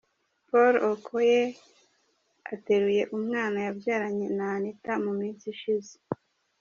[0.49, 1.43] Paul Okoye
[2.53, 5.93] ateruye umwana yabyaranye na Anita mu minsi ishize.